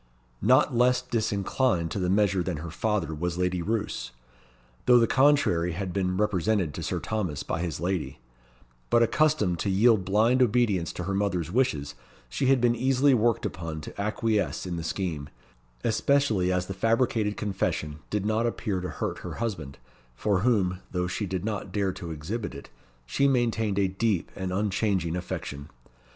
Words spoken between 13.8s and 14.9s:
to acquiesce in the